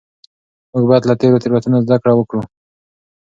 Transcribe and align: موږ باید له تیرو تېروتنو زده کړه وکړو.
موږ 0.71 0.83
باید 0.89 1.03
له 1.09 1.13
تیرو 1.19 1.41
تېروتنو 1.43 1.83
زده 1.85 1.97
کړه 2.01 2.13
وکړو. 2.15 2.41